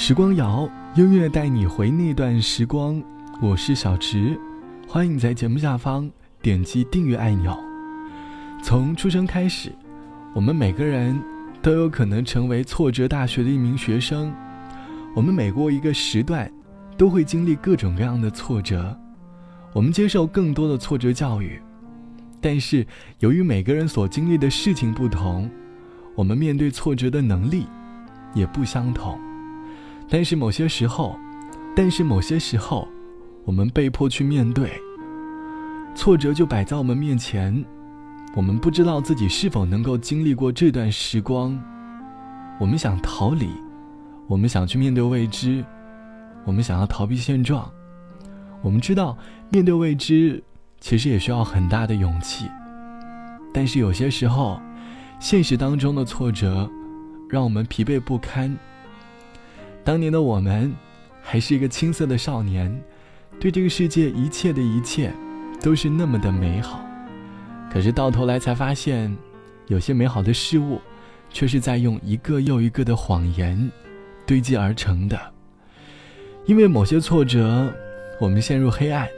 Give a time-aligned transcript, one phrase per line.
[0.00, 3.02] 时光谣，音乐带你回那段时光。
[3.42, 4.38] 我是小池，
[4.86, 6.08] 欢迎在节目下方
[6.40, 7.58] 点击订阅按钮。
[8.62, 9.72] 从出生开始，
[10.36, 11.20] 我们每个人
[11.60, 14.32] 都有可能成为挫折大学的一名学生。
[15.16, 16.48] 我们每过一个时段，
[16.96, 18.96] 都会经历各种各样的挫折。
[19.72, 21.60] 我们接受更多的挫折教育，
[22.40, 22.86] 但是
[23.18, 25.50] 由于每个人所经历的事情不同，
[26.14, 27.66] 我们面对挫折的能力
[28.32, 29.18] 也不相同。
[30.08, 31.18] 但是某些时候，
[31.76, 32.88] 但是某些时候，
[33.44, 34.70] 我们被迫去面对
[35.94, 37.64] 挫折，就摆在我们面前。
[38.34, 41.58] 我们不知道自己是否能够经历过这段时光。
[42.60, 43.48] 我们想逃离，
[44.26, 45.64] 我们想去面对未知，
[46.44, 47.68] 我们想要逃避现状。
[48.62, 49.16] 我们知道
[49.50, 50.42] 面对未知，
[50.80, 52.46] 其实也需要很大的勇气。
[53.52, 54.60] 但是有些时候，
[55.18, 56.70] 现实当中的挫折，
[57.28, 58.54] 让我们疲惫不堪。
[59.88, 60.70] 当年的我们，
[61.22, 62.70] 还是一个青涩的少年，
[63.40, 65.10] 对这个世界一切的一切，
[65.62, 66.84] 都是那么的美好。
[67.72, 69.16] 可是到头来才发现，
[69.68, 70.78] 有些美好的事物，
[71.30, 73.72] 却是在用一个又一个的谎言
[74.26, 75.18] 堆积而成的。
[76.44, 77.72] 因为某些挫折，
[78.20, 79.08] 我们陷入黑暗，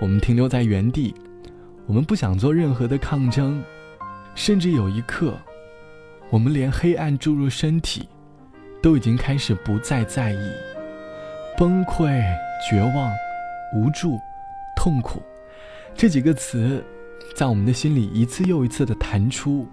[0.00, 1.14] 我们停留在原地，
[1.84, 3.62] 我们不想做任何的抗争，
[4.34, 5.34] 甚至有一刻，
[6.30, 8.08] 我们连黑暗注入身体。
[8.86, 10.52] 都已经开始不再在意，
[11.58, 12.22] 崩溃、
[12.70, 13.12] 绝望、
[13.74, 14.16] 无助、
[14.76, 15.20] 痛苦，
[15.92, 16.84] 这几个词，
[17.34, 19.66] 在我们的心里一次又一次的弹出。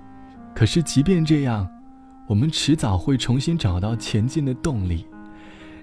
[0.56, 1.70] 可是，即便这样，
[2.26, 5.06] 我们迟早会重新找到前进的动力。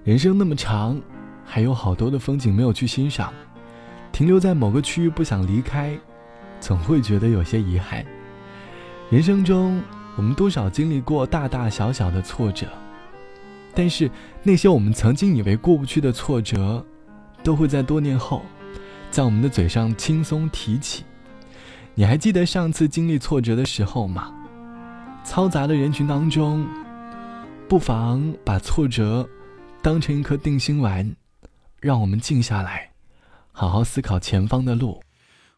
[0.03, 1.01] 人生那么长，
[1.45, 3.33] 还有好多的风景没有去欣赏，
[4.11, 5.97] 停留在某个区域不想离开，
[6.59, 8.05] 总会觉得有些遗憾。
[9.09, 9.81] 人生中，
[10.17, 12.67] 我们多少经历过大大小小的挫折。
[13.75, 14.11] 但是
[14.43, 16.85] 那些我们曾经以为过不去的挫折，
[17.43, 18.43] 都会在多年后，
[19.11, 21.05] 在我们的嘴上轻松提起。
[21.95, 24.33] 你还记得上次经历挫折的时候吗？
[25.25, 26.67] 嘈杂的人群当中，
[27.69, 29.29] 不妨把挫折
[29.83, 31.15] 当成一颗定心丸，
[31.81, 32.91] 让我们静下来，
[33.53, 35.01] 好好思考前方的路。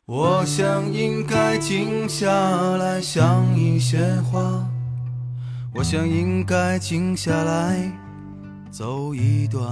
[0.04, 2.28] 我想应该静下
[2.76, 4.68] 来想一些话，
[5.74, 8.01] 我想应该静下来。
[8.72, 9.62] 走一段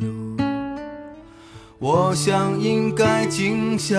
[0.00, 0.36] 路，
[1.78, 3.98] 我想应该静下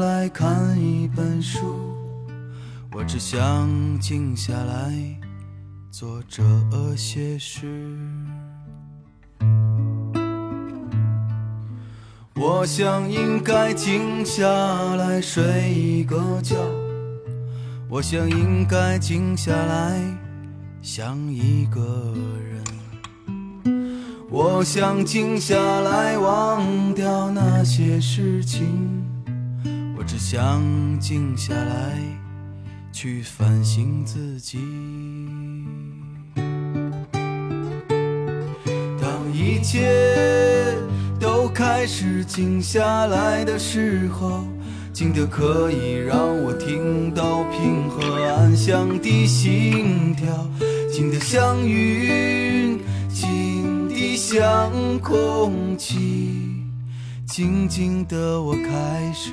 [0.00, 1.60] 来看一本书。
[2.92, 3.68] 我只想
[4.00, 4.92] 静下来
[5.92, 6.42] 做这
[6.96, 7.96] 些事。
[12.34, 14.44] 我想应该静下
[14.96, 16.56] 来睡一个觉。
[17.88, 20.02] 我想应该静下来
[20.82, 22.12] 想一个
[22.42, 22.73] 人。
[24.56, 29.04] 我想静下来，忘掉那些事情。
[29.98, 30.62] 我只想
[31.00, 31.98] 静下来，
[32.92, 34.60] 去反省自己。
[39.02, 40.78] 当一切
[41.18, 44.44] 都开始静下来的时候，
[44.92, 50.48] 静得可以让我听到平和安详的心跳，
[50.92, 52.78] 静得像云。
[54.16, 56.64] 像空气，
[57.26, 59.32] 静静的，我开始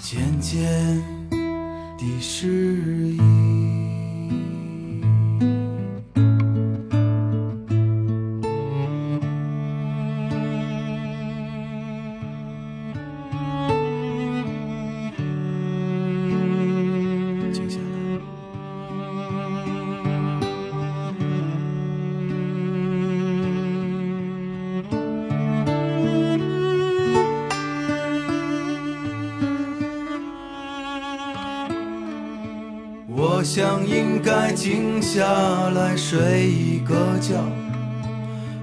[0.00, 1.02] 渐渐
[1.98, 3.41] 地适应。
[33.54, 35.22] 想应该静下
[35.74, 37.34] 来睡一个觉，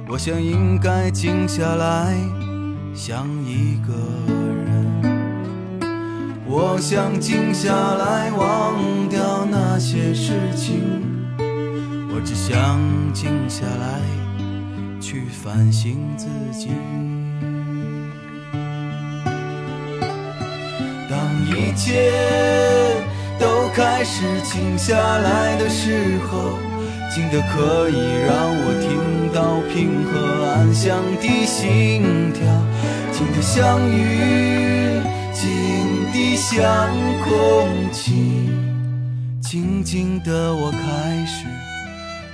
[0.08, 2.16] 我想应该静下来
[2.96, 3.94] 想一个
[4.66, 5.84] 人，
[6.48, 10.82] 我想静下来忘掉那些事情，
[12.12, 12.80] 我只想
[13.14, 14.02] 静下来
[15.00, 16.70] 去反省自己。
[21.08, 22.79] 当一切。
[23.80, 26.60] 开始静下来的时候，
[27.10, 27.96] 静得可以
[28.28, 32.04] 让我听到平和安详的心
[32.34, 32.44] 跳，
[33.14, 35.02] 静得像云，
[35.34, 35.48] 静
[36.12, 36.60] 得像
[37.24, 38.50] 空气，
[39.40, 41.46] 静静的我开始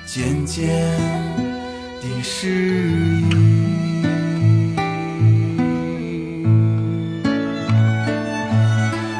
[0.07, 0.65] 渐渐
[2.01, 3.36] 的失意。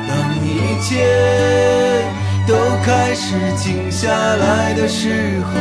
[0.08, 0.12] 当
[0.44, 1.35] 一切
[3.16, 5.54] 是静下来的时候，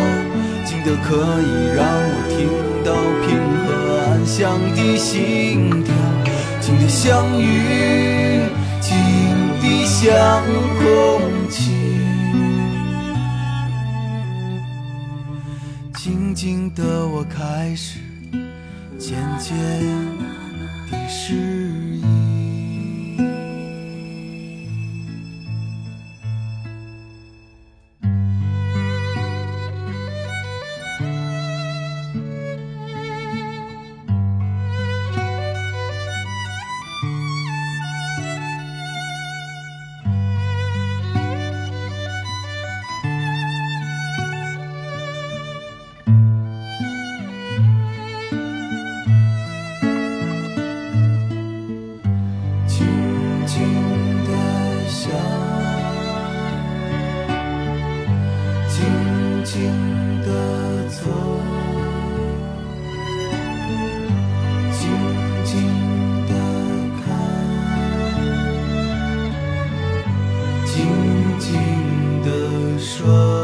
[0.65, 2.49] 静得可以让我听
[2.85, 2.93] 到
[3.23, 3.69] 平和
[4.01, 5.95] 安详的心跳，
[6.61, 8.43] 静的像雨，
[8.81, 8.93] 静
[9.63, 10.43] 的像
[10.81, 10.85] 空
[11.49, 11.71] 气。
[15.95, 18.01] 静静的，我开始
[18.99, 19.57] 渐渐
[20.91, 21.71] 的失
[73.05, 73.44] 的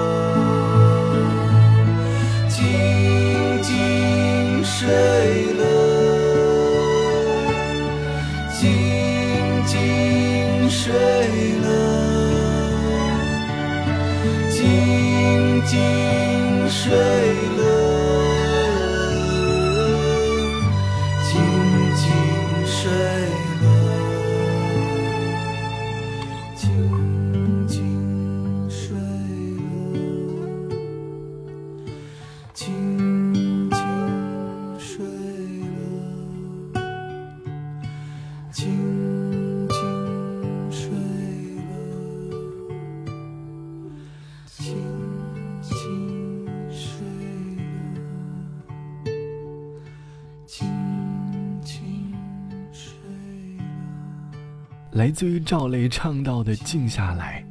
[54.93, 57.45] 来自于赵雷唱到的《静下来》，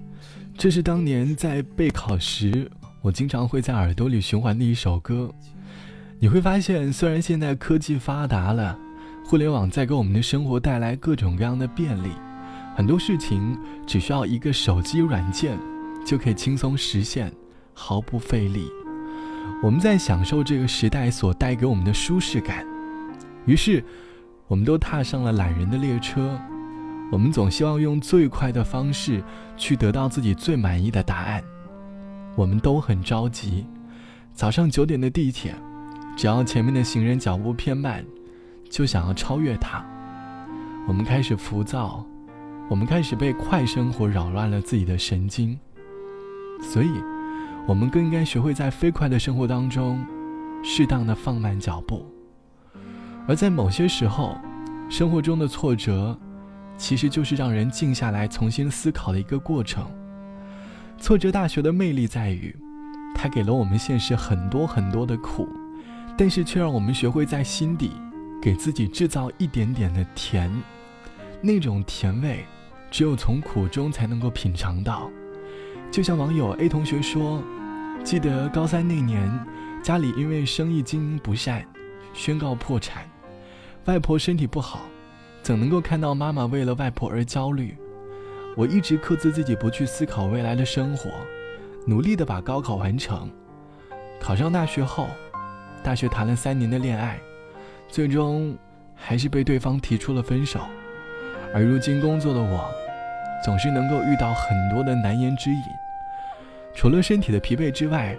[0.57, 2.69] 这是当年在备考时
[3.01, 5.33] 我经常会在耳朵里循环的一首歌。
[6.19, 8.77] 你会发现，虽然现在科技发达了，
[9.23, 12.09] 互联网在给我们的生活带来各种各样的便利，
[12.75, 13.57] 很多事情
[13.87, 15.57] 只需要一个手机软件
[16.05, 17.31] 就可以轻松实现，
[17.73, 18.67] 毫不费力。
[19.63, 22.65] 我们在享受这个时代所带给我们的舒适感，
[23.45, 23.83] 于是，
[24.47, 26.39] 我们都踏上了懒人的列车。
[27.11, 29.23] 我们总希望用最快的方式
[29.57, 31.43] 去得到自己最满意的答案。
[32.35, 33.65] 我们都很着急，
[34.31, 35.55] 早上九点的地铁，
[36.15, 38.05] 只要前面的行人脚步偏慢，
[38.69, 39.83] 就想要超越他。
[40.87, 42.05] 我们开始浮躁，
[42.69, 45.57] 我们开始被快生活扰乱了自己的神经。
[46.61, 46.91] 所以，
[47.67, 49.99] 我们更应该学会在飞快的生活当中，
[50.63, 52.05] 适当的放慢脚步。
[53.29, 54.35] 而在某些时候，
[54.89, 56.17] 生活中的挫折。
[56.79, 59.85] 其实就是让人静下来重新思考的一个过程。
[60.97, 62.55] 挫折大学的魅力在于，
[63.13, 65.45] 它给了我们现实很多很多的苦，
[66.17, 67.91] 但是却让我们学会在心底
[68.41, 70.49] 给自己制造一点点的甜。
[71.41, 72.45] 那种甜味，
[72.89, 75.11] 只有从苦中才能够品尝到。
[75.91, 77.43] 就像网友 A 同学说
[78.05, 79.29] ：“记得高三那年，
[79.83, 81.65] 家里因为生意经营不善，
[82.13, 83.03] 宣告破产，
[83.89, 84.81] 外婆身体不好。”
[85.41, 87.75] 怎能够看到妈妈为了外婆而焦虑？
[88.55, 91.09] 我一直克制自己不去思考未来的生活，
[91.87, 93.31] 努力的把高考完成。
[94.19, 95.07] 考上大学后，
[95.81, 97.17] 大学谈了三年的恋爱，
[97.87, 98.55] 最终
[98.93, 100.59] 还是被对方提出了分手。
[101.53, 102.69] 而如今工作的我，
[103.43, 105.63] 总是能够遇到很多的难言之隐。
[106.75, 108.15] 除了身体的疲惫之外，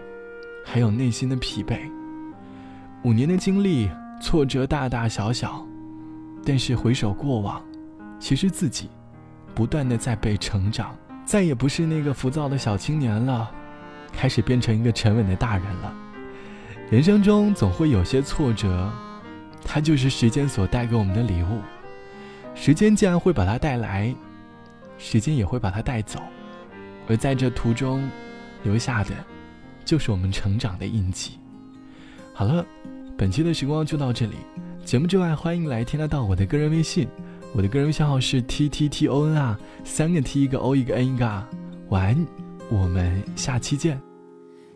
[0.65, 1.79] 还有内心的疲惫。
[3.05, 5.67] 五年的经历，挫折大大小小。
[6.45, 7.63] 但是回首过往，
[8.19, 8.89] 其实自己
[9.55, 13.51] 不断的在被成长，再也不是那个浮躁的小青年了，
[14.13, 15.95] 开始变成一个沉稳的大人了。
[16.91, 18.91] 人生中总会有些挫折，
[19.65, 21.61] 它就是时间所带给我们的礼物。
[22.55, 24.15] 时间既然会把它带来，
[24.99, 26.21] 时间也会把它带走，
[27.07, 28.09] 而在这途中
[28.63, 29.11] 留下的，
[29.85, 31.39] 就是我们成长的印记。
[32.35, 32.65] 好了，
[33.21, 34.33] 本期的时光就到这里。
[34.83, 37.07] 节目之外欢迎来添加到我的个人微信。
[37.53, 41.47] 我的个人微信号是 ttton 啊三个 t 一个 o 一个 n 一个 r
[41.91, 42.27] 晚安
[42.71, 44.01] 我们下期见。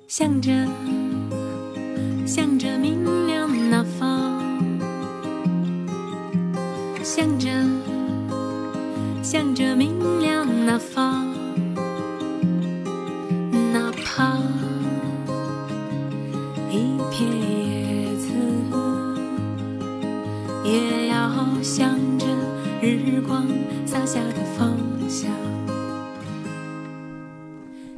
[0.07, 0.53] 向着
[2.27, 4.39] 向着明亮那方
[7.03, 7.49] 向着
[9.23, 11.34] 向着明亮那方
[21.63, 22.27] 向着
[22.81, 23.47] 日光
[23.87, 24.77] 洒下的方
[25.09, 25.31] 向，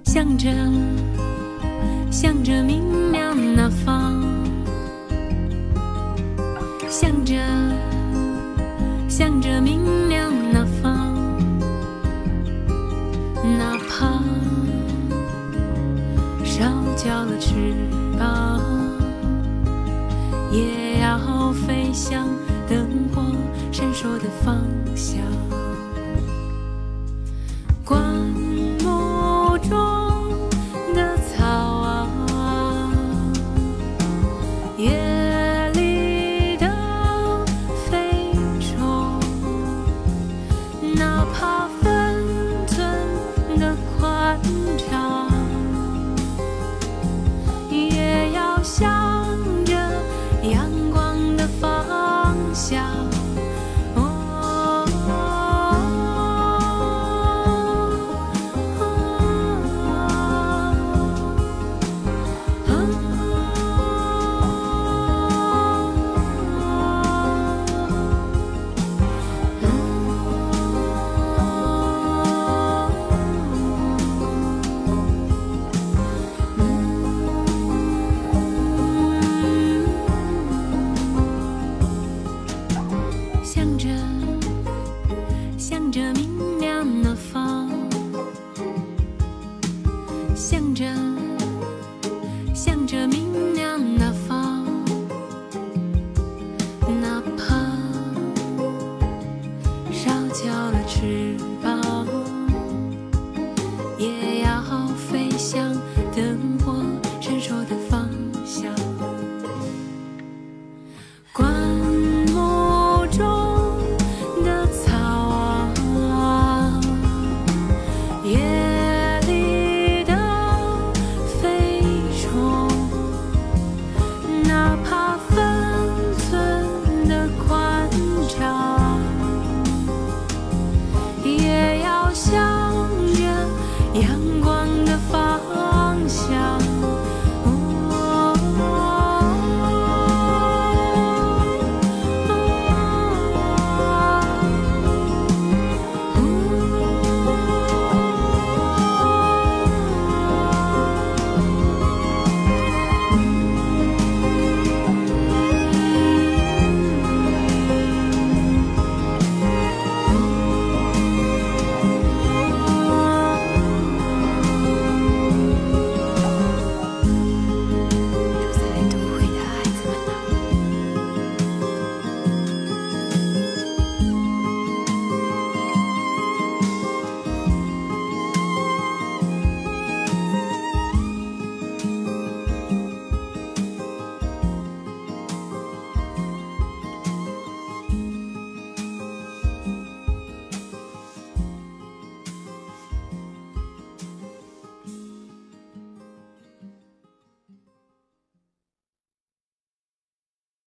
[0.05, 0.49] 向着
[2.11, 4.23] 向着明亮那方，
[6.89, 7.35] 向着
[9.09, 11.15] 向着明亮那方，
[13.59, 14.23] 哪怕
[16.45, 16.65] 烧
[16.97, 17.55] 焦了翅
[17.91, 18.06] 膀。
[20.57, 22.27] 也要飞向
[22.67, 23.23] 灯火
[23.71, 25.66] 闪烁的方向。